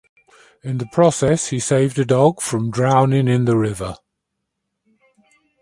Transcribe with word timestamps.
In 0.63 0.79
the 0.79 0.87
process, 0.87 1.49
he 1.49 1.59
saved 1.59 1.99
a 1.99 2.05
dog 2.05 2.41
from 2.41 2.71
drowning 2.71 3.27
in 3.27 3.45
the 3.45 3.55
river. 3.55 3.97